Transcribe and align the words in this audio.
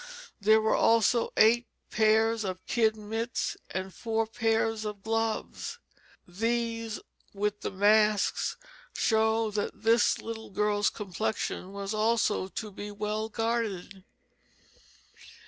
There 0.39 0.59
were 0.59 0.73
also 0.73 1.31
eight 1.37 1.67
pairs 1.91 2.43
of 2.43 2.65
kid 2.65 2.95
mitts 2.95 3.55
and 3.69 3.93
four 3.93 4.25
pairs 4.25 4.83
of 4.83 5.03
gloves; 5.03 5.77
these 6.27 6.99
with 7.35 7.61
the 7.61 7.69
masks 7.69 8.57
show 8.95 9.51
that 9.51 9.83
this 9.83 10.17
little 10.17 10.49
girl's 10.49 10.89
complexion 10.89 11.71
was 11.71 11.93
also 11.93 12.47
to 12.47 12.71
be 12.71 12.89
well 12.89 13.29
guarded. 13.29 14.03